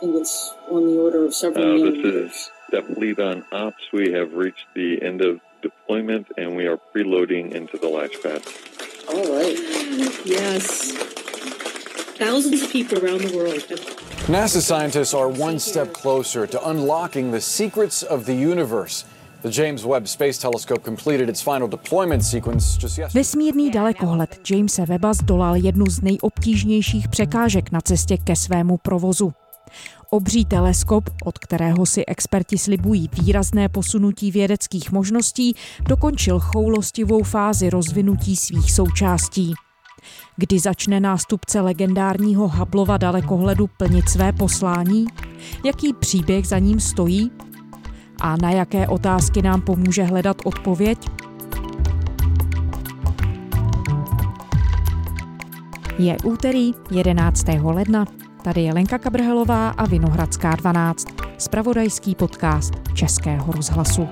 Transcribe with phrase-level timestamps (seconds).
[0.00, 2.30] think it's on the order of several Uh, this nanometers.
[2.30, 3.82] is definitely on ops.
[3.92, 8.42] We have reached the end of deployment and we are preloading into the launch pad.
[9.12, 9.58] All right.
[10.24, 10.92] Yes.
[12.18, 13.80] Thousands of people around the world have
[14.28, 19.04] NASA scientists are one step closer to unlocking the secrets of the universe.
[19.42, 23.20] The James Webb Space Telescope completed its final deployment sequence just yesterday.
[23.20, 29.32] Vesmírný dalekohled Jamesa Webba zdolal jednu z nejobtížnějších překážek na cestě ke svému provozu.
[30.10, 35.56] Obří teleskop, od kterého si experti slibují výrazné posunutí vědeckých možností,
[35.88, 39.54] dokončil choulostivou fázi rozvinutí svých součástí.
[40.36, 45.06] Kdy začne nástupce legendárního Hubbleova dalekohledu plnit své poslání?
[45.64, 47.30] Jaký příběh za ním stojí?
[48.20, 50.98] A na jaké otázky nám pomůže hledat odpověď?
[55.98, 57.44] Je úterý 11.
[57.62, 58.27] ledna.
[58.42, 61.06] Tady je Lenka Kabrhelová a Vinohradská 12.
[61.38, 64.08] Spravodajský podcast Českého rozhlasu.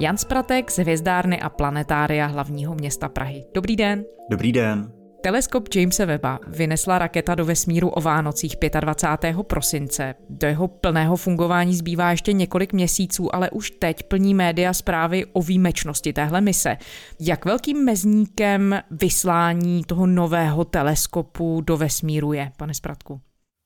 [0.00, 3.44] Jan Spratek z Hvězdárny a planetária hlavního města Prahy.
[3.54, 4.04] Dobrý den.
[4.30, 4.99] Dobrý den.
[5.22, 9.36] Teleskop Jamesa Webba vynesla raketa do vesmíru o Vánocích 25.
[9.42, 10.14] prosince.
[10.28, 15.42] Do jeho plného fungování zbývá ještě několik měsíců, ale už teď plní média zprávy o
[15.42, 16.76] výjimečnosti téhle mise.
[17.20, 23.20] Jak velkým mezníkem vyslání toho nového teleskopu do vesmíru je, pane Spratku?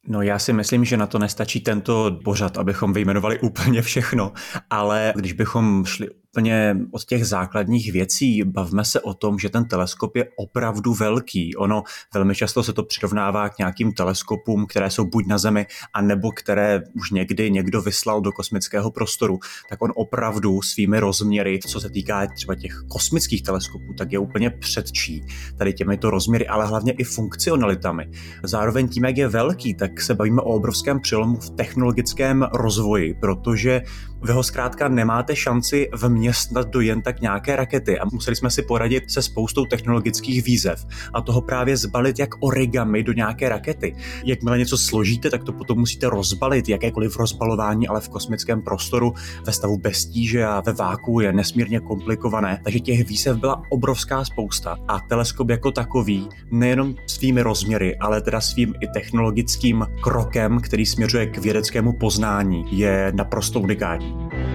[0.09, 4.33] No já si myslím, že na to nestačí tento pořad, abychom vyjmenovali úplně všechno,
[4.71, 8.43] ale když bychom šli úplně od těch základních věcí.
[8.45, 11.57] Bavme se o tom, že ten teleskop je opravdu velký.
[11.57, 11.83] Ono
[12.15, 16.83] velmi často se to přirovnává k nějakým teleskopům, které jsou buď na Zemi, anebo které
[16.95, 19.39] už někdy někdo vyslal do kosmického prostoru.
[19.71, 24.51] Tak on opravdu svými rozměry, co se týká třeba těch kosmických teleskopů, tak je úplně
[24.51, 25.25] předčí
[25.59, 28.11] tady těmito rozměry, ale hlavně i funkcionalitami.
[28.43, 33.83] Zároveň tím, jak je velký, tak se bavíme o obrovském přelomu v technologickém rozvoji, protože
[34.25, 35.89] vy ho zkrátka nemáte šanci
[36.25, 40.87] vměstnat do jen tak nějaké rakety a museli jsme si poradit se spoustou technologických výzev
[41.15, 43.97] a toho právě zbalit jak origami do nějaké rakety.
[44.25, 49.15] Jakmile něco složíte, tak to potom musíte rozbalit, jakékoliv rozbalování, ale v kosmickém prostoru
[49.47, 52.61] ve stavu bez tíže a ve váku je nesmírně komplikované.
[52.65, 58.41] Takže těch výzev byla obrovská spousta a teleskop jako takový nejenom svými rozměry, ale teda
[58.41, 64.54] svým i technologickým krokem, který směřuje k vědeckému poznání, je naprosto unikátní.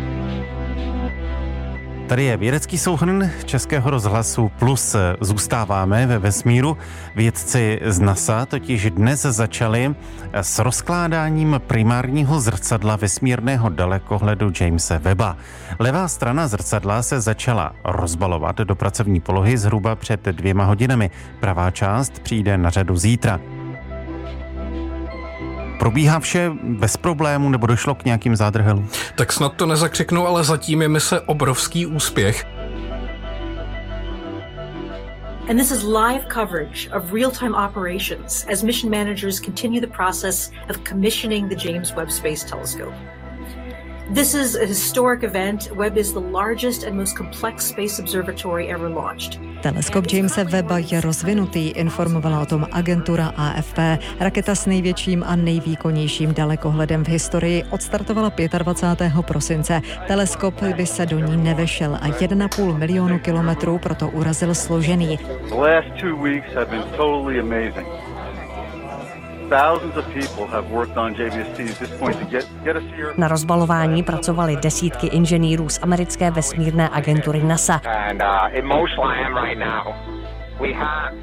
[2.09, 4.96] Tady je vědecký souhrn Českého rozhlasu Plus.
[5.22, 6.78] Zůstáváme ve vesmíru.
[7.16, 9.96] Vědci z NASA totiž dnes začali
[10.34, 15.38] s rozkládáním primárního zrcadla vesmírného dalekohledu Jamesa Webba.
[15.80, 21.12] Levá strana zrcadla se začala rozbalovat do pracovní polohy zhruba před dvěma hodinami.
[21.40, 23.40] Pravá část přijde na řadu zítra.
[25.79, 28.90] Probíhá vše bez problémů nebo došlo k nějakým zádrhelům?
[29.16, 32.45] Tak snad to nezakřiknu, ale zatím je mise obrovský úspěch.
[35.50, 40.51] And this is live coverage of real time operations as mission managers continue the process
[40.69, 42.94] of commissioning the James Webb Space Telescope.
[44.14, 45.70] This is a historic event.
[45.75, 49.40] Webb is the largest and most complex space observatory ever launched.
[49.62, 53.78] Teleskop Jamesa Webba je rozvinutý, informovala o tom agentura AFP.
[54.20, 59.14] Raketa s největším a nejvýkonnějším dalekohledem v historii odstartovala 25.
[59.28, 59.81] prosince.
[60.08, 65.18] Teleskop by se do ní nevešel a 1,5 milionu kilometrů proto urazil složený.
[65.50, 67.88] The last two weeks have been totally amazing.
[73.18, 77.82] Na rozbalování pracovali desítky inženýrů z americké vesmírné agentury NASA.
[77.86, 79.94] Uh, in motion I am right now.
[80.59, 81.14] We have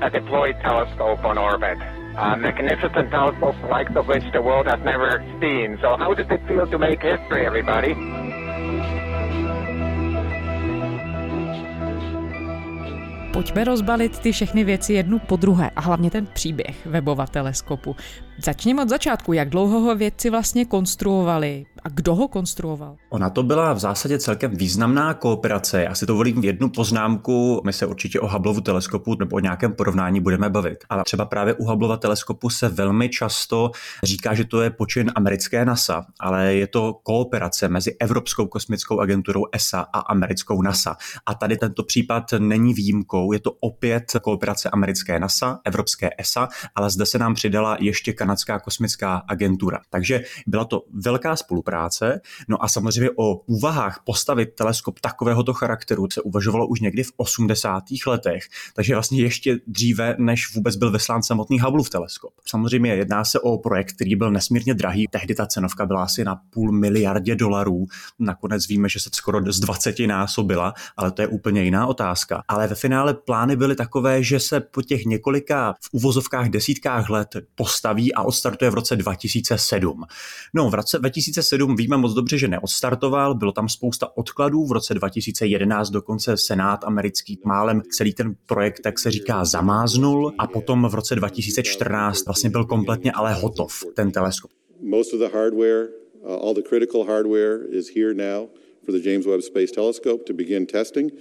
[0.00, 1.78] a deployed telescope on orbit.
[2.16, 5.78] A magnificent telescope like the which the world has never seen.
[5.80, 7.94] So how does it feel to make history, everybody?
[13.40, 17.96] Pojďme rozbalit ty všechny věci jednu po druhé a hlavně ten příběh webova teleskopu.
[18.44, 19.32] Začněme od začátku.
[19.32, 22.96] Jak dlouho ho vědci vlastně konstruovali a kdo ho konstruoval?
[23.10, 25.82] Ona to byla v zásadě celkem významná kooperace.
[25.82, 27.60] Já si to volím jednu poznámku.
[27.64, 30.84] My se určitě o Hubbleovu teleskopu nebo o nějakém porovnání budeme bavit.
[30.88, 33.70] Ale třeba právě u Hubbleova teleskopu se velmi často
[34.02, 39.42] říká, že to je počin americké NASA, ale je to kooperace mezi Evropskou kosmickou agenturou
[39.52, 40.96] ESA a americkou NASA.
[41.26, 43.32] A tady tento případ není výjimkou.
[43.32, 48.29] Je to opět kooperace americké NASA, evropské ESA, ale zde se nám přidala ještě kanadská
[48.30, 49.80] kanadská kosmická agentura.
[49.90, 52.20] Takže byla to velká spolupráce.
[52.48, 57.82] No a samozřejmě o úvahách postavit teleskop takovéhoto charakteru se uvažovalo už někdy v 80.
[58.06, 58.42] letech,
[58.74, 62.32] takže vlastně ještě dříve, než vůbec byl vyslán samotný Hubbleův teleskop.
[62.46, 65.06] Samozřejmě jedná se o projekt, který byl nesmírně drahý.
[65.10, 67.86] Tehdy ta cenovka byla asi na půl miliardě dolarů.
[68.18, 72.42] Nakonec víme, že se skoro z 20 násobila, ale to je úplně jiná otázka.
[72.48, 77.36] Ale ve finále plány byly takové, že se po těch několika v uvozovkách desítkách let
[77.54, 80.02] postaví odstartuje v roce 2007.
[80.54, 84.94] No, v roce 2007 víme moc dobře, že neodstartoval, bylo tam spousta odkladů, v roce
[84.94, 90.94] 2011 dokonce Senát americký málem celý ten projekt, tak se říká, zamáznul a potom v
[90.94, 94.50] roce 2014 vlastně byl kompletně ale hotov ten teleskop.
[94.80, 95.88] Most of the hardware,
[96.22, 98.48] uh, all the critical hardware is here now
[98.84, 101.12] for the James Webb Space Telescope to begin testing.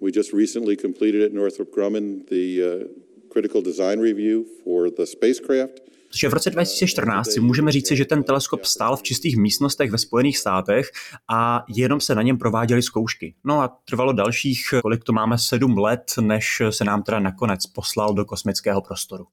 [0.00, 2.84] We just recently completed at Northrop Grumman the uh,
[3.30, 5.80] critical design review for the spacecraft.
[6.14, 9.98] Že v roce 2014 si můžeme říci, že ten teleskop stál v čistých místnostech ve
[9.98, 10.86] Spojených státech
[11.30, 13.34] a jenom se na něm prováděly zkoušky.
[13.44, 18.14] No a trvalo dalších, kolik to máme, sedm let, než se nám teda nakonec poslal
[18.14, 19.26] do kosmického prostoru.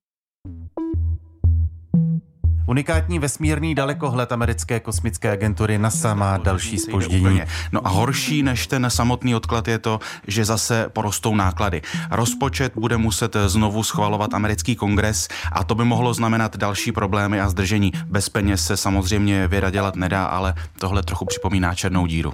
[2.68, 7.42] Unikátní vesmírný dalekohled americké kosmické agentury NASA má další spoždění.
[7.72, 11.82] No a horší než ten samotný odklad je to, že zase porostou náklady.
[12.12, 17.50] Rozpočet bude muset znovu schvalovat americký kongres a to by mohlo znamenat další problémy a
[17.50, 17.92] zdržení.
[18.06, 22.34] Bez peněz se samozřejmě věda dělat nedá, ale tohle trochu připomíná černou díru.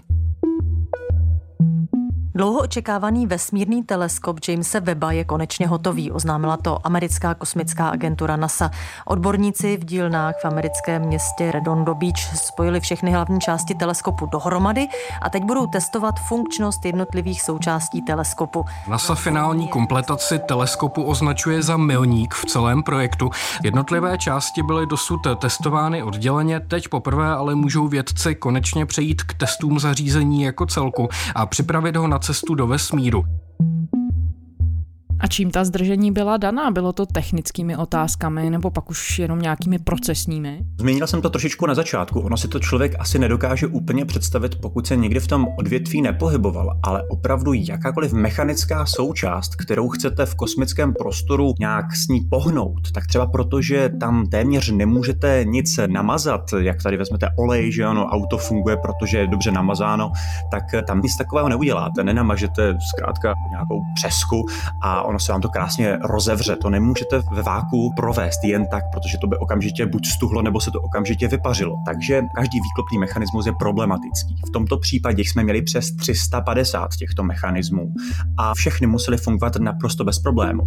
[2.35, 8.71] Dlouho očekávaný vesmírný teleskop Jamesa Webba je konečně hotový, oznámila to americká kosmická agentura NASA.
[9.05, 14.87] Odborníci v dílnách v americkém městě Redondo Beach spojili všechny hlavní části teleskopu dohromady
[15.21, 18.65] a teď budou testovat funkčnost jednotlivých součástí teleskopu.
[18.87, 23.29] NASA finální kompletaci teleskopu označuje za milník v celém projektu.
[23.63, 29.79] Jednotlivé části byly dosud testovány odděleně, teď poprvé ale můžou vědci konečně přejít k testům
[29.79, 33.25] zařízení jako celku a připravit ho na cestu do vesmíru.
[35.23, 36.71] A čím ta zdržení byla daná?
[36.71, 40.59] Bylo to technickými otázkami nebo pak už jenom nějakými procesními?
[40.79, 42.19] Zmínil jsem to trošičku na začátku.
[42.19, 46.79] Ono si to člověk asi nedokáže úplně představit, pokud se někdy v tom odvětví nepohyboval,
[46.83, 53.07] ale opravdu jakákoliv mechanická součást, kterou chcete v kosmickém prostoru nějak s ní pohnout, tak
[53.07, 58.37] třeba proto, že tam téměř nemůžete nic namazat, jak tady vezmete olej, že ano, auto
[58.37, 60.11] funguje, protože je dobře namazáno,
[60.51, 62.03] tak tam nic takového neuděláte.
[62.03, 64.45] Nenamažete zkrátka nějakou přesku
[64.81, 66.55] a ono se vám to krásně rozevře.
[66.55, 70.71] To nemůžete ve váku provést jen tak, protože to by okamžitě buď stuhlo, nebo se
[70.71, 71.75] to okamžitě vypařilo.
[71.85, 74.35] Takže každý výklopný mechanismus je problematický.
[74.47, 77.93] V tomto případě jsme měli přes 350 těchto mechanismů
[78.37, 80.61] a všechny musely fungovat naprosto bez problému.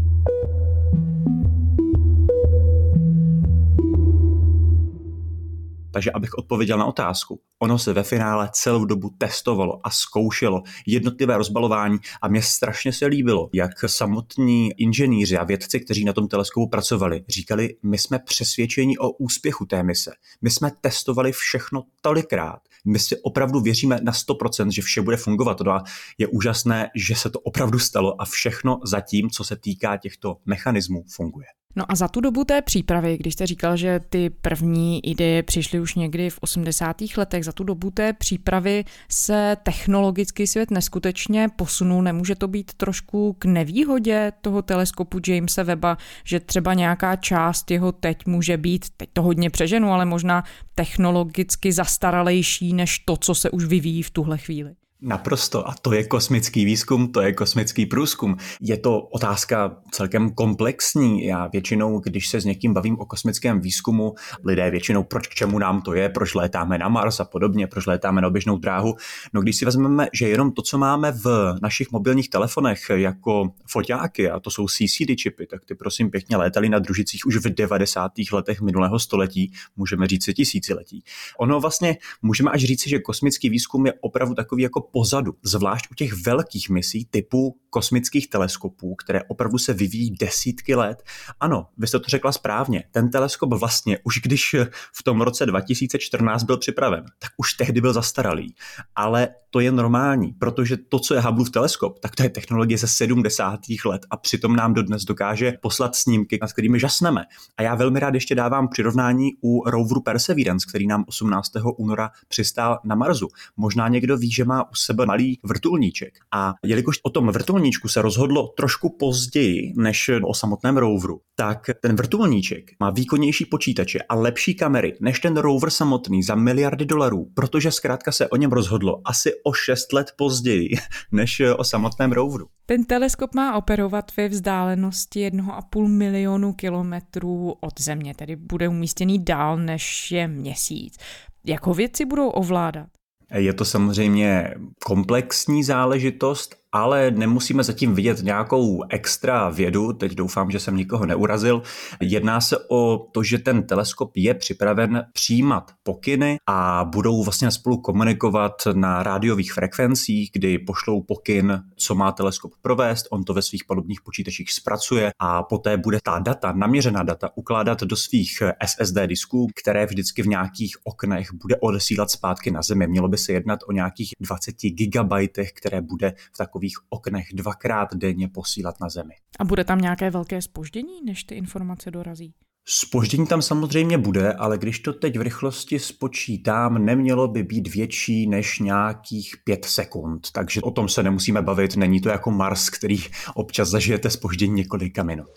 [5.97, 11.37] Takže abych odpověděl na otázku, ono se ve finále celou dobu testovalo a zkoušelo jednotlivé
[11.37, 16.69] rozbalování a mě strašně se líbilo, jak samotní inženýři a vědci, kteří na tom teleskopu
[16.69, 20.11] pracovali, říkali, my jsme přesvědčeni o úspěchu té mise.
[20.43, 22.61] My jsme testovali všechno tolikrát.
[22.85, 25.61] My si opravdu věříme na 100%, že vše bude fungovat.
[25.61, 25.85] No a
[26.19, 31.05] je úžasné, že se to opravdu stalo a všechno zatím, co se týká těchto mechanismů,
[31.09, 31.47] funguje.
[31.79, 35.81] No a za tu dobu té přípravy, když jste říkal, že ty první ideje přišly
[35.81, 36.97] už někdy v 80.
[37.17, 42.03] letech, za tu dobu té přípravy se technologický svět neskutečně posunul.
[42.03, 47.93] Nemůže to být trošku k nevýhodě toho teleskopu Jamesa Webba, že třeba nějaká část jeho
[47.93, 53.51] teď může být, teď to hodně přeženu, ale možná technologicky zastaralejší než to, co se
[53.51, 54.75] už vyvíjí v tuhle chvíli.
[55.01, 55.69] Naprosto.
[55.69, 58.37] A to je kosmický výzkum, to je kosmický průzkum.
[58.61, 61.25] Je to otázka celkem komplexní.
[61.25, 65.59] Já většinou, když se s někým bavím o kosmickém výzkumu, lidé většinou, proč k čemu
[65.59, 68.95] nám to je, proč létáme na Mars a podobně, proč létáme na oběžnou dráhu.
[69.33, 74.31] No když si vezmeme, že jenom to, co máme v našich mobilních telefonech jako foťáky,
[74.31, 78.13] a to jsou CCD čipy, tak ty prosím pěkně létaly na družicích už v 90.
[78.33, 81.05] letech minulého století, můžeme říct tisíciletí.
[81.39, 85.95] Ono vlastně můžeme až říci, že kosmický výzkum je opravdu takový jako pozadu, zvlášť u
[85.95, 91.03] těch velkých misí typu kosmických teleskopů, které opravdu se vyvíjí desítky let.
[91.41, 94.57] Ano, vy jste to řekla správně, ten teleskop vlastně už když
[94.93, 98.55] v tom roce 2014 byl připraven, tak už tehdy byl zastaralý.
[98.95, 102.89] Ale to je normální, protože to, co je Hubbleův teleskop, tak to je technologie ze
[102.89, 103.61] 70.
[103.85, 107.25] let a přitom nám dodnes dokáže poslat snímky, nad kterými žasneme.
[107.57, 111.53] A já velmi rád ještě dávám přirovnání u roveru Perseverance, který nám 18.
[111.77, 113.29] února přistál na Marsu.
[113.57, 116.15] Možná někdo ví, že má sebe malý vrtulníček.
[116.35, 121.97] A jelikož o tom vrtulníčku se rozhodlo trošku později než o samotném roveru, tak ten
[121.97, 127.73] vrtulníček má výkonnější počítače a lepší kamery než ten rover samotný za miliardy dolarů, protože
[127.73, 130.69] zkrátka se o něm rozhodlo asi o 6 let později
[131.13, 132.47] než o samotném roveru.
[132.67, 139.57] Ten teleskop má operovat ve vzdálenosti 1,5 milionu kilometrů od Země, tedy bude umístěný dál
[139.57, 140.97] než je měsíc.
[141.45, 142.87] Jak ho vědci budou ovládat?
[143.35, 144.55] Je to samozřejmě
[144.85, 151.63] komplexní záležitost ale nemusíme zatím vidět nějakou extra vědu, teď doufám, že jsem nikoho neurazil.
[152.01, 157.77] Jedná se o to, že ten teleskop je připraven přijímat pokyny a budou vlastně spolu
[157.77, 163.65] komunikovat na rádiových frekvencích, kdy pošlou pokyn, co má teleskop provést, on to ve svých
[163.65, 169.49] palubních počítačích zpracuje a poté bude ta data, naměřená data, ukládat do svých SSD disků,
[169.61, 172.87] které vždycky v nějakých oknech bude odesílat zpátky na Zemi.
[172.87, 177.95] Mělo by se jednat o nějakých 20 gigabajtech, které bude v takových takových oknech dvakrát
[177.95, 179.15] denně posílat na Zemi.
[179.39, 182.35] A bude tam nějaké velké spoždění, než ty informace dorazí?
[182.69, 188.27] Spoždění tam samozřejmě bude, ale když to teď v rychlosti spočítám, nemělo by být větší
[188.27, 190.31] než nějakých pět sekund.
[190.33, 192.99] Takže o tom se nemusíme bavit, není to jako Mars, který
[193.35, 195.31] občas zažijete spoždění několika minut.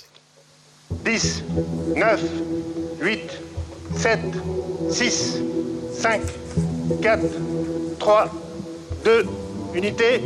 [1.04, 1.46] 10,
[3.00, 3.44] 9,
[3.92, 4.34] 8, 7,
[4.94, 5.38] 6,
[6.02, 6.40] 5,
[7.00, 7.22] 4,
[7.98, 8.08] 3,
[9.04, 9.40] 2,
[9.78, 10.20] unité,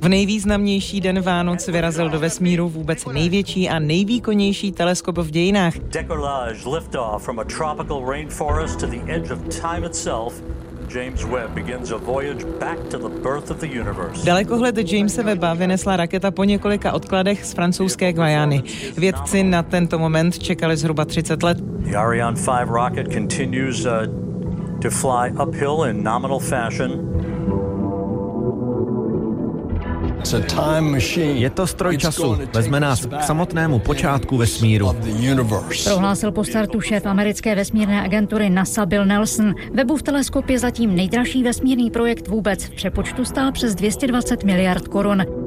[0.00, 5.74] v nejvýznamnější den Vánoc vyrazil do vesmíru vůbec největší a nejvýkonnější teleskop v dějinách.
[10.94, 14.24] James Webb begins a voyage back to the birth of the universe.
[14.24, 18.62] Dalekohled Jamesa Webba vynesla raketa po několika odkladech z francouzské Guajany.
[18.96, 21.58] Vědci na tento moment čekali zhruba 30 let.
[21.58, 23.92] The Ariane 5 rocket continues uh,
[24.82, 27.13] to fly uphill in nominal fashion.
[31.14, 32.38] Je to stroj času.
[32.54, 34.96] Vezme nás k samotnému počátku vesmíru.
[35.84, 39.54] Prohlásil po startu šéf americké vesmírné agentury NASA Bill Nelson.
[39.74, 42.64] Webův teleskop je zatím nejdražší vesmírný projekt vůbec.
[42.64, 45.43] V přepočtu stál přes 220 miliard korun.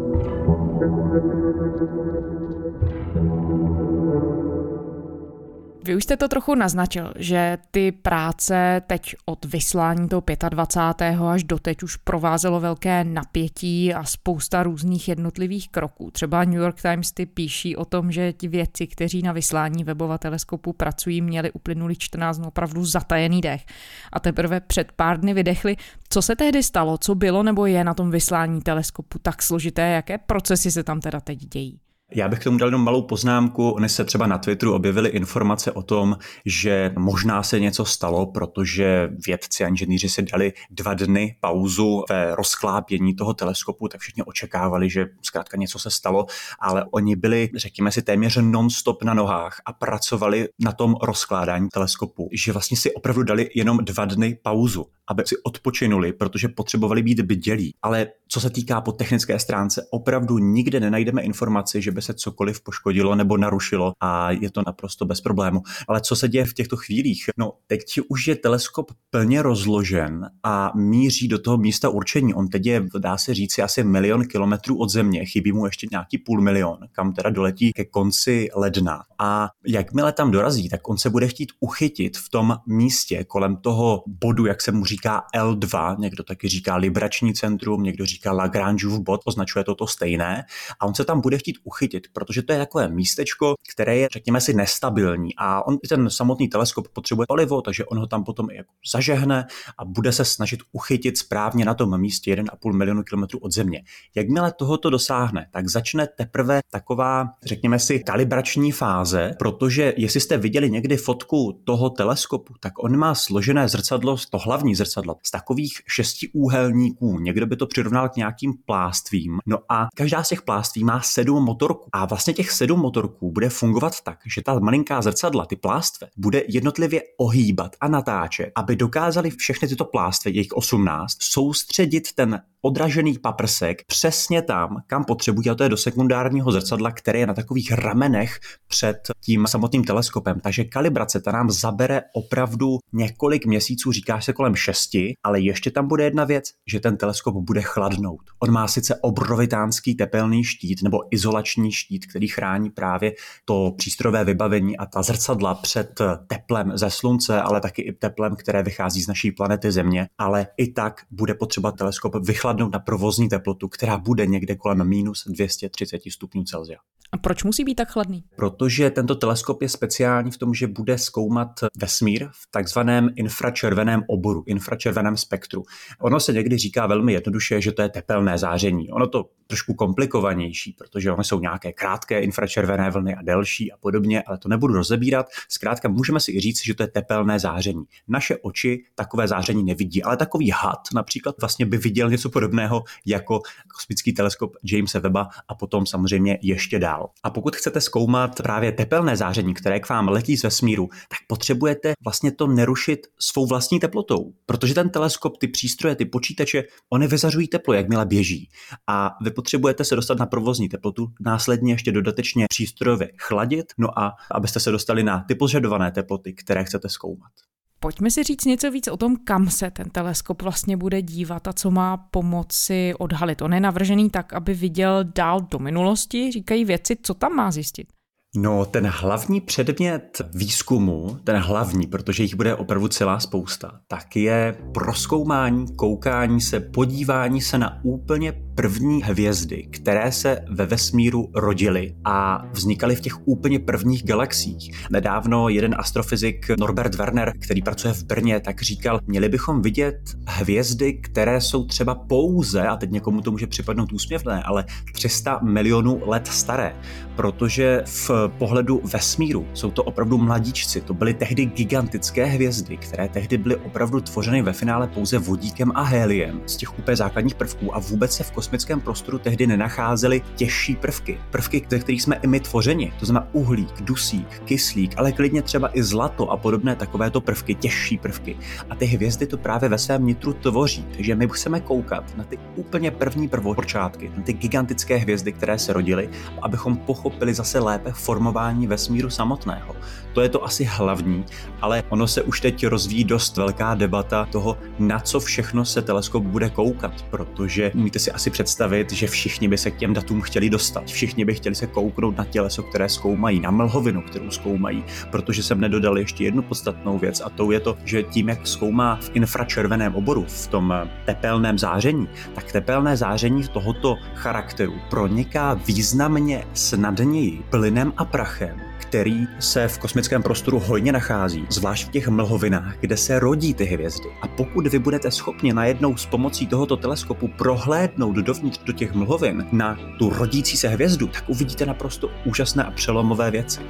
[5.87, 11.19] Vy už jste to trochu naznačil, že ty práce teď od vyslání toho 25.
[11.21, 16.11] až do teď už provázelo velké napětí a spousta různých jednotlivých kroků.
[16.11, 20.17] Třeba New York Times ty píší o tom, že ti vědci, kteří na vyslání webova
[20.17, 23.65] teleskopu pracují, měli uplynulý 14 dnů opravdu zatajený dech.
[24.13, 25.75] A teprve před pár dny vydechli.
[26.09, 30.17] Co se tehdy stalo, co bylo nebo je na tom vyslání teleskopu tak složité, jaké
[30.17, 31.79] procesy se tam teda teď dějí?
[32.11, 33.69] Já bych k tomu dal jenom malou poznámku.
[33.69, 39.09] Oni se třeba na Twitteru objevily informace o tom, že možná se něco stalo, protože
[39.27, 44.89] vědci a inženýři si dali dva dny pauzu ve rozklápění toho teleskopu, tak všichni očekávali,
[44.89, 46.25] že zkrátka něco se stalo,
[46.59, 52.29] ale oni byli, řekněme si, téměř non-stop na nohách a pracovali na tom rozkládání teleskopu,
[52.31, 57.19] že vlastně si opravdu dali jenom dva dny pauzu, aby si odpočinuli, protože potřebovali být
[57.19, 57.73] bdělí.
[57.81, 62.61] Ale co se týká po technické stránce, opravdu nikde nenajdeme informaci, že by se cokoliv
[62.61, 65.61] poškodilo nebo narušilo a je to naprosto bez problému.
[65.87, 67.25] Ale co se děje v těchto chvílích?
[67.37, 72.33] No, teď už je teleskop plně rozložen a míří do toho místa určení.
[72.33, 76.17] On teď je, dá se říci, asi milion kilometrů od Země, chybí mu ještě nějaký
[76.17, 79.03] půl milion, kam teda doletí ke konci ledna.
[79.19, 84.03] A jakmile tam dorazí, tak on se bude chtít uchytit v tom místě kolem toho
[84.07, 84.96] bodu, jak se mu říká
[85.35, 90.45] L2, někdo taky říká librační centrum, někdo říká Lagrangeův bod, označuje to to stejné,
[90.79, 94.07] a on se tam bude chtít uchytit uchytit, protože to je takové místečko, které je,
[94.11, 98.49] řekněme si, nestabilní a on ten samotný teleskop potřebuje palivo, takže on ho tam potom
[98.51, 103.51] jako zažehne a bude se snažit uchytit správně na tom místě 1,5 milionu kilometrů od
[103.51, 103.83] Země.
[104.15, 110.71] Jakmile tohoto dosáhne, tak začne teprve taková, řekněme si, kalibrační fáze, protože jestli jste viděli
[110.71, 114.86] někdy fotku toho teleskopu, tak on má složené zrcadlo, to hlavní zrcadlo,
[115.23, 117.19] z takových šesti úhelníků.
[117.19, 119.39] Někdo by to přirovnal k nějakým plástvím.
[119.45, 121.89] No a každá z těch pláství má sedm motorků.
[121.93, 126.43] A vlastně těch sedm motorků bude fungovat tak, že ta malinká zrcadla, ty plástve, bude
[126.47, 133.83] jednotlivě ohýbat a natáčet, aby dokázali všechny tyto plástve, jejich 18, soustředit ten odražený paprsek
[133.87, 138.39] přesně tam, kam potřebují, a to je do sekundárního zrcadla, které je na takových ramenech
[138.67, 140.39] před tím samotným teleskopem.
[140.39, 145.87] Takže kalibrace ta nám zabere opravdu několik měsíců, říká se kolem šesti, ale ještě tam
[145.87, 148.21] bude jedna věc, že ten teleskop bude chladnout.
[148.39, 153.13] On má sice obrovitánský tepelný štít nebo izolační štít, který chrání právě
[153.45, 158.63] to přístrojové vybavení a ta zrcadla před teplem ze slunce, ale taky i teplem, které
[158.63, 163.67] vychází z naší planety Země, ale i tak bude potřeba teleskop vychladnout na provozní teplotu,
[163.67, 166.79] která bude někde kolem minus 230 stupňů Celsia.
[167.11, 168.23] A proč musí být tak chladný?
[168.35, 174.43] Protože tento teleskop je speciální v tom, že bude zkoumat vesmír v takzvaném infračerveném oboru,
[174.67, 175.63] infračerveném spektru.
[176.01, 178.91] Ono se někdy říká velmi jednoduše, že to je tepelné záření.
[178.91, 184.23] Ono to trošku komplikovanější, protože ono jsou nějaké krátké infračervené vlny a delší a podobně,
[184.23, 185.25] ale to nebudu rozebírat.
[185.49, 187.83] Zkrátka můžeme si i říct, že to je tepelné záření.
[188.07, 193.41] Naše oči takové záření nevidí, ale takový had například vlastně by viděl něco podobného jako
[193.67, 197.09] kosmický teleskop Jamesa Webba a potom samozřejmě ještě dál.
[197.23, 201.93] A pokud chcete zkoumat právě tepelné záření, které k vám letí z vesmíru, tak potřebujete
[202.03, 207.47] vlastně to nerušit svou vlastní teplotou, protože ten teleskop, ty přístroje, ty počítače, oni vyzařují
[207.47, 208.49] teplo, jakmile běží.
[208.87, 214.15] A vy potřebujete se dostat na provozní teplotu, následně ještě dodatečně přístrojově chladit, no a
[214.31, 217.31] abyste se dostali na ty požadované teploty, které chcete zkoumat.
[217.79, 221.53] Pojďme si říct něco víc o tom, kam se ten teleskop vlastně bude dívat a
[221.53, 223.41] co má pomoci odhalit.
[223.41, 227.87] On je navržený tak, aby viděl dál do minulosti, říkají věci, co tam má zjistit.
[228.35, 234.57] No, ten hlavní předmět výzkumu, ten hlavní, protože jich bude opravdu celá spousta, tak je
[234.73, 242.45] proskoumání, koukání se, podívání se na úplně první hvězdy, které se ve vesmíru rodily a
[242.51, 244.87] vznikaly v těch úplně prvních galaxiích.
[244.91, 249.95] Nedávno jeden astrofyzik Norbert Werner, který pracuje v Brně, tak říkal, měli bychom vidět
[250.27, 256.01] hvězdy, které jsou třeba pouze, a teď někomu to může připadnout úsměvné, ale 300 milionů
[256.05, 256.75] let staré,
[257.15, 260.81] protože v pohledu vesmíru jsou to opravdu mladíčci.
[260.81, 265.81] To byly tehdy gigantické hvězdy, které tehdy byly opravdu tvořeny ve finále pouze vodíkem a
[265.81, 270.75] héliem z těch úplně základních prvků a vůbec se v kosmickém prostoru tehdy nenacházely těžší
[270.75, 271.19] prvky.
[271.31, 272.93] Prvky, ze kterých jsme i my tvořeni.
[272.99, 277.97] To znamená uhlík, dusík, kyslík, ale klidně třeba i zlato a podobné takovéto prvky, těžší
[277.97, 278.37] prvky.
[278.69, 280.85] A ty hvězdy to právě ve svém nitru tvoří.
[280.95, 285.73] Takže my chceme koukat na ty úplně první prvopočátky, na ty gigantické hvězdy, které se
[285.73, 286.09] rodily,
[286.41, 289.75] abychom pochopili zase lépe formování vesmíru samotného.
[290.13, 291.25] To je to asi hlavní,
[291.61, 296.23] ale ono se už teď rozvíjí dost velká debata toho, na co všechno se teleskop
[296.23, 300.49] bude koukat, protože umíte si asi představit, že všichni by se k těm datům chtěli
[300.49, 300.85] dostat.
[300.85, 305.61] Všichni by chtěli se kouknout na těleso, které zkoumají, na mlhovinu, kterou zkoumají, protože jsem
[305.61, 309.95] nedodal ještě jednu podstatnou věc a to je to, že tím, jak zkoumá v infračerveném
[309.95, 310.73] oboru, v tom
[311.05, 319.67] tepelném záření, tak tepelné záření tohoto charakteru proniká významně snadněji plynem a prachem který se
[319.67, 324.09] v kosmickém prostoru hojně nachází, zvlášť v těch mlhovinách, kde se rodí ty hvězdy.
[324.21, 329.45] A pokud vy budete schopni najednou s pomocí tohoto teleskopu prohlédnout dovnitř do těch mlhovin
[329.51, 333.61] na tu rodící se hvězdu, tak uvidíte naprosto úžasné a přelomové věci.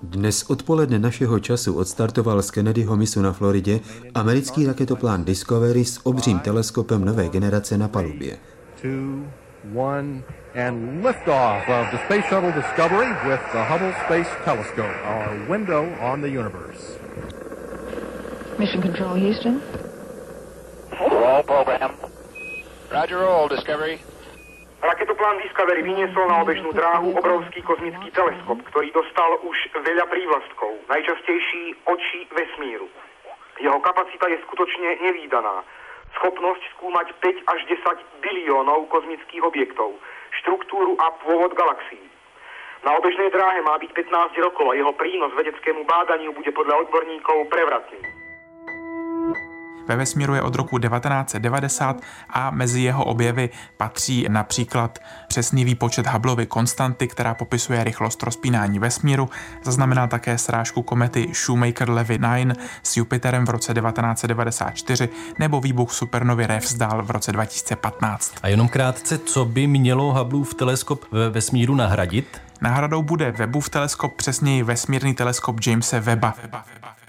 [0.00, 3.80] Dnes odpoledne našeho času odstartoval z Kennedyho misu na Floridě
[4.16, 8.36] americký raketoplán Discovery s obřím teleskopem nové generace na palubě.
[8.80, 9.28] Two,
[9.76, 10.24] one,
[10.56, 16.20] and liftoff of the Space Shuttle Discovery with the Hubble Space Telescope, our window on
[16.20, 16.96] the universe.
[18.58, 19.60] Mission Control, Houston.
[20.96, 21.92] Roll program.
[22.90, 24.00] Roger, roll, Discovery.
[24.80, 31.84] Raketoplán Discovery vyniesol na obežnú dráhu obrovský kozmický teleskop, ktorý dostal už veľa prívlastkov, najčastejší
[31.84, 32.88] oči vesmíru.
[33.60, 35.68] Jeho kapacita je skutočne nevýdaná.
[36.16, 40.00] Schopnosť skúmať 5 až 10 biliónov kozmických objektov,
[40.40, 42.00] štruktúru a pôvod galaxií.
[42.80, 47.52] Na obežnej dráhe má byť 15 rokov a jeho prínos vedeckému bádaniu bude podľa odborníkov
[47.52, 48.19] prevratný.
[49.88, 56.46] Ve vesmíru je od roku 1990 a mezi jeho objevy patří například přesný výpočet Hubbleovy
[56.46, 59.28] konstanty, která popisuje rychlost rozpínání vesmíru,
[59.64, 67.02] zaznamenal také srážku komety Shoemaker-Levy 9 s Jupiterem v roce 1994 nebo výbuch supernovy Refsdal
[67.02, 68.34] v roce 2015.
[68.42, 72.40] A jenom krátce, co by mělo Hubbleův teleskop ve vesmíru nahradit?
[72.60, 76.34] Náhradou bude Webbův teleskop, přesněji vesmírný teleskop Jamese Webba.
[76.42, 76.99] Webba, Webba.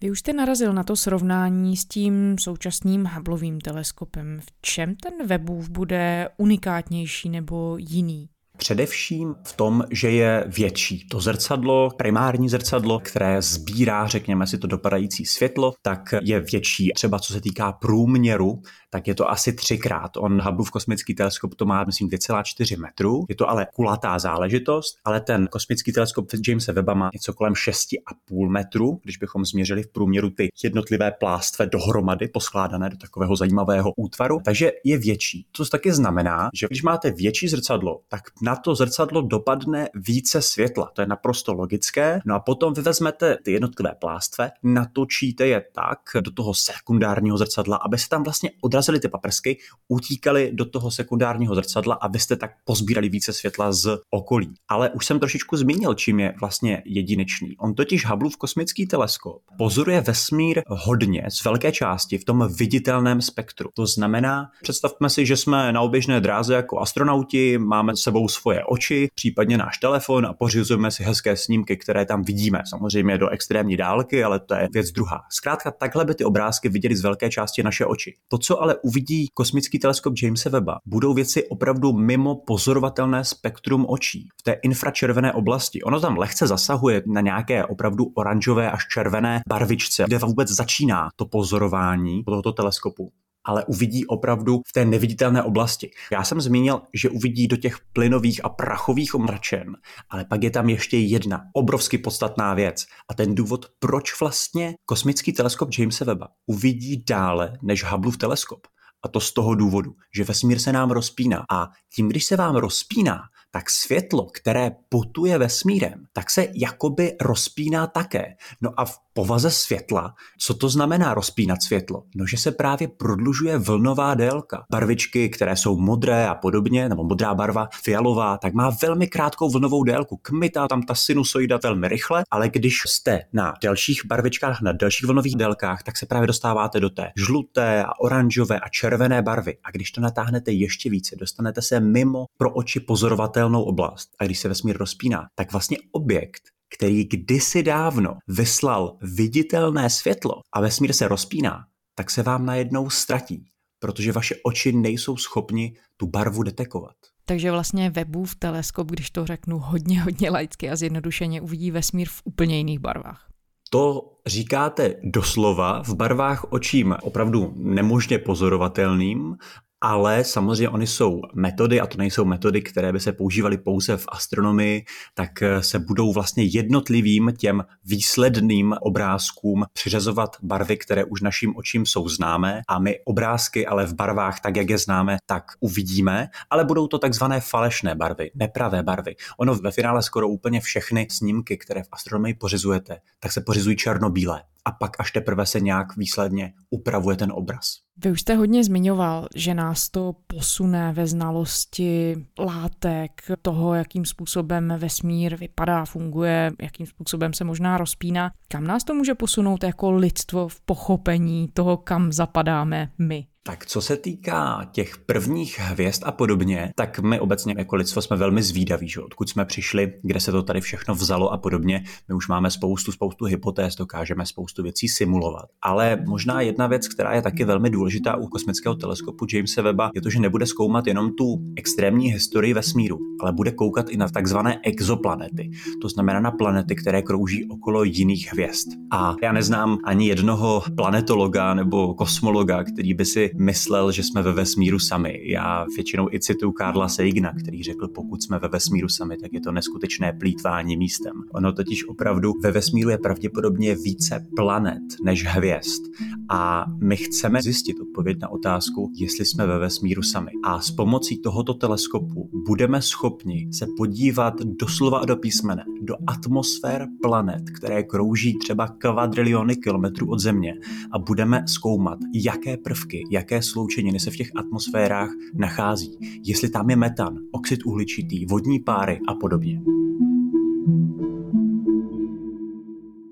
[0.00, 4.40] Vy už jste narazil na to srovnání s tím současným Hubbleovým teleskopem.
[4.40, 8.28] V čem ten Webův bude unikátnější nebo jiný?
[8.58, 11.06] Především v tom, že je větší.
[11.08, 16.92] To zrcadlo, primární zrcadlo, které sbírá, řekněme si, to dopadající světlo, tak je větší.
[16.94, 20.16] Třeba co se týká průměru, tak je to asi třikrát.
[20.16, 23.24] On Hubbleův kosmický teleskop to má, myslím, 2,4 metru.
[23.28, 28.48] Je to ale kulatá záležitost, ale ten kosmický teleskop Jamesa Webba má něco kolem 6,5
[28.48, 34.40] metru, když bychom změřili v průměru ty jednotlivé plástve dohromady, poskládané do takového zajímavého útvaru,
[34.44, 35.46] takže je větší.
[35.52, 40.90] To taky znamená, že když máte větší zrcadlo, tak na to zrcadlo dopadne více světla.
[40.94, 42.20] To je naprosto logické.
[42.24, 47.76] No a potom vy vezmete ty jednotlivé plástve, natočíte je tak do toho sekundárního zrcadla,
[47.76, 49.58] aby se tam vlastně odrazily ty paprsky,
[49.88, 54.54] utíkaly do toho sekundárního zrcadla a vy jste tak pozbírali více světla z okolí.
[54.68, 57.56] Ale už jsem trošičku zmínil, čím je vlastně jedinečný.
[57.58, 63.70] On totiž Hubbleův kosmický teleskop pozoruje vesmír hodně z velké části v tom viditelném spektru.
[63.74, 68.64] To znamená, představme si, že jsme na oběžné dráze jako astronauti, máme s sebou svoje
[68.64, 72.62] oči, případně náš telefon a pořizujeme si hezké snímky, které tam vidíme.
[72.68, 75.20] Samozřejmě do extrémní dálky, ale to je věc druhá.
[75.30, 78.14] Zkrátka takhle by ty obrázky viděli z velké části naše oči.
[78.28, 84.28] To, co ale uvidí kosmický teleskop Jamesa Webba, budou věci opravdu mimo pozorovatelné spektrum očí.
[84.40, 85.82] V té infračervené oblasti.
[85.82, 91.26] Ono tam lehce zasahuje na nějaké opravdu oranžové až červené barvičce, kde vůbec začíná to
[91.26, 93.12] pozorování tohoto teleskopu
[93.48, 95.90] ale uvidí opravdu v té neviditelné oblasti.
[96.12, 99.76] Já jsem zmínil, že uvidí do těch plynových a prachových omračen,
[100.10, 105.32] ale pak je tam ještě jedna obrovsky podstatná věc a ten důvod, proč vlastně kosmický
[105.32, 108.66] teleskop Jamesa Webba uvidí dále než Hubbleův teleskop.
[109.04, 112.56] A to z toho důvodu, že vesmír se nám rozpíná a tím, když se vám
[112.56, 118.34] rozpíná, tak světlo, které putuje vesmírem, tak se jakoby rozpíná také.
[118.60, 122.02] No a v povaze světla, co to znamená rozpínat světlo?
[122.16, 124.64] No, že se právě prodlužuje vlnová délka.
[124.70, 129.84] Barvičky, které jsou modré a podobně, nebo modrá barva, fialová, tak má velmi krátkou vlnovou
[129.84, 130.16] délku.
[130.16, 135.36] Kmitá tam ta sinusoida velmi rychle, ale když jste na delších barvičkách, na delších vlnových
[135.36, 139.56] délkách, tak se právě dostáváte do té žluté a oranžové a červené barvy.
[139.64, 144.08] A když to natáhnete ještě více, dostanete se mimo pro oči pozorovatelnou oblast.
[144.20, 146.42] A když se vesmír rozpíná, tak vlastně objekt,
[146.76, 153.44] který kdysi dávno vyslal viditelné světlo a vesmír se rozpíná, tak se vám najednou ztratí,
[153.78, 156.94] protože vaše oči nejsou schopni tu barvu detekovat.
[157.24, 162.22] Takže vlastně Webův teleskop, když to řeknu hodně, hodně laicky a zjednodušeně, uvidí vesmír v
[162.24, 163.28] úplně jiných barvách.
[163.70, 169.36] To říkáte doslova v barvách očím opravdu nemožně pozorovatelným
[169.80, 174.06] ale samozřejmě oni jsou metody, a to nejsou metody, které by se používaly pouze v
[174.08, 181.56] astronomii, tak eh, se budou vlastně jednotlivým těm výsledným obrázkům přiřazovat barvy, které už našim
[181.56, 182.62] očím jsou známé.
[182.68, 186.98] A my obrázky ale v barvách, tak jak je známe, tak uvidíme, ale budou to
[186.98, 189.16] takzvané falešné barvy, nepravé barvy.
[189.38, 194.42] Ono ve finále skoro úplně všechny snímky, které v astronomii pořizujete, tak se pořizují černobílé
[194.64, 197.64] a pak až teprve se nějak výsledně upravuje ten obraz.
[198.04, 204.74] Vy už jste hodně zmiňoval, že nás to posune ve znalosti látek, toho, jakým způsobem
[204.78, 208.30] vesmír vypadá, funguje, jakým způsobem se možná rozpíná.
[208.48, 213.26] Kam nás to může posunout jako lidstvo v pochopení toho, kam zapadáme my?
[213.48, 218.16] Tak co se týká těch prvních hvězd a podobně, tak my obecně jako lidstvo jsme
[218.16, 221.84] velmi zvídaví, že odkud jsme přišli, kde se to tady všechno vzalo a podobně.
[222.08, 225.44] My už máme spoustu, spoustu hypotéz, dokážeme spoustu věcí simulovat.
[225.62, 230.00] Ale možná jedna věc, která je taky velmi důležitá u kosmického teleskopu Jamesa Webba, je
[230.00, 234.60] to, že nebude zkoumat jenom tu extrémní historii vesmíru, ale bude koukat i na takzvané
[234.62, 235.50] exoplanety.
[235.82, 238.68] To znamená na planety, které krouží okolo jiných hvězd.
[238.90, 244.32] A já neznám ani jednoho planetologa nebo kosmologa, který by si myslel, že jsme ve
[244.32, 245.20] vesmíru sami.
[245.24, 249.40] Já většinou i cituju Karla Seigna, který řekl, pokud jsme ve vesmíru sami, tak je
[249.40, 251.12] to neskutečné plítvání místem.
[251.32, 255.82] Ono totiž opravdu ve vesmíru je pravděpodobně více planet než hvězd.
[256.30, 260.30] A my chceme zjistit odpověď na otázku, jestli jsme ve vesmíru sami.
[260.44, 267.50] A s pomocí tohoto teleskopu budeme schopni se podívat doslova do písmene do atmosfér planet,
[267.50, 270.54] které krouží třeba kvadriliony kilometrů od Země
[270.92, 276.70] a budeme zkoumat, jaké prvky, jak jaké sloučeniny se v těch atmosférách nachází, jestli tam
[276.70, 279.60] je metan, oxid uhličitý, vodní páry a podobně.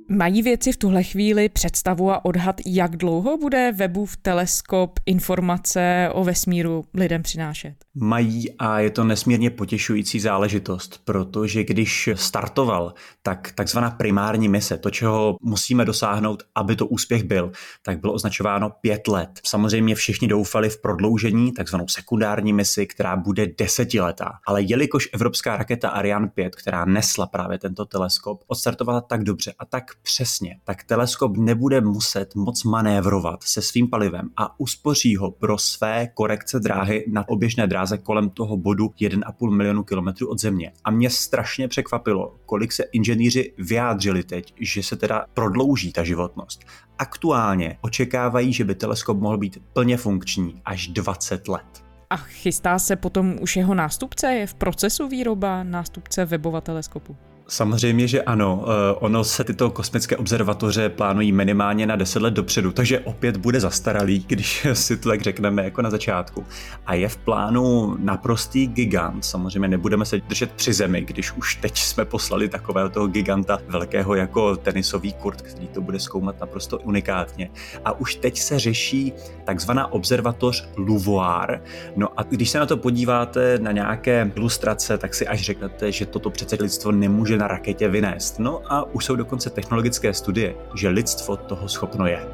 [0.08, 6.24] Mají věci v tuhle chvíli představu a odhad, jak dlouho bude Webův teleskop informace o
[6.24, 7.85] vesmíru lidem přinášet?
[7.98, 14.90] Mají a je to nesmírně potěšující záležitost, protože když startoval, tak takzvaná primární mise, to,
[14.90, 19.40] čeho musíme dosáhnout, aby to úspěch byl, tak bylo označováno pět let.
[19.44, 24.32] Samozřejmě všichni doufali v prodloužení, takzvanou sekundární misi, která bude desetiletá.
[24.46, 29.64] Ale jelikož evropská raketa Ariane 5, která nesla právě tento teleskop, odstartovala tak dobře a
[29.64, 35.58] tak přesně, tak teleskop nebude muset moc manévrovat se svým palivem a uspoří ho pro
[35.58, 40.72] své korekce dráhy na oběžné dráze kolem toho bodu 1,5 milionu kilometrů od Země.
[40.84, 46.64] A mě strašně překvapilo, kolik se inženýři vyjádřili teď, že se teda prodlouží ta životnost.
[46.98, 51.84] Aktuálně očekávají, že by teleskop mohl být plně funkční až 20 let.
[52.10, 54.26] A chystá se potom už jeho nástupce?
[54.26, 57.16] Je v procesu výroba nástupce webova teleskopu?
[57.48, 58.64] Samozřejmě, že ano.
[58.66, 63.60] Eh, ono se tyto kosmické observatoře plánují minimálně na 10 let dopředu, takže opět bude
[63.60, 66.46] zastaralý, když si to tak řekneme jako na začátku.
[66.86, 69.24] A je v plánu naprostý gigant.
[69.24, 74.14] Samozřejmě nebudeme se držet při zemi, když už teď jsme poslali takového toho giganta velkého
[74.14, 77.50] jako tenisový kurt, který to bude zkoumat naprosto unikátně.
[77.84, 79.12] A už teď se řeší
[79.44, 81.62] takzvaná observatoř Luvoir.
[81.96, 86.06] No a když se na to podíváte na nějaké ilustrace, tak si až řeknete, že
[86.06, 88.38] toto přece lidstvo nemůže na raketě vynést.
[88.38, 92.26] No a už jsou dokonce technologické studie, že lidstvo toho schopno je.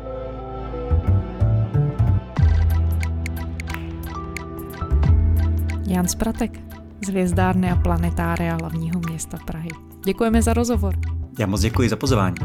[5.87, 6.61] Jan Spratek
[7.05, 9.69] z Hvězdárny a planetária hlavního města Prahy.
[10.05, 10.95] Děkujeme za rozhovor.
[11.39, 12.37] Já moc děkuji za pozvání.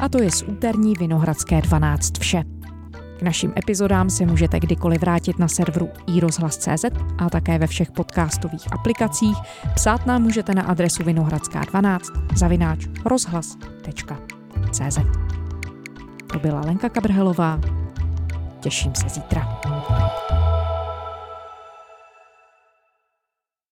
[0.00, 2.53] A to je z úterní Vinohradské 12 vše.
[3.24, 6.84] Našim epizodám se můžete kdykoliv vrátit na serveru iRozhlas.cz
[7.18, 9.36] a také ve všech podcastových aplikacích.
[9.74, 12.00] Psát nám můžete na adresu vinohradská12
[12.36, 14.98] zavináč rozhlas.cz
[16.32, 17.60] To byla Lenka Kabrhelová.
[18.60, 19.60] Těším se zítra.